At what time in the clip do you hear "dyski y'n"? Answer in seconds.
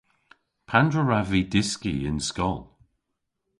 1.51-2.19